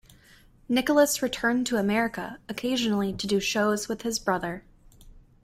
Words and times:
Nicholas 0.67 1.21
returned 1.21 1.67
to 1.67 1.77
America 1.77 2.39
occasionally 2.49 3.13
to 3.13 3.27
do 3.27 3.39
shows 3.39 3.87
with 3.87 4.01
his 4.01 4.17
brother. 4.17 4.63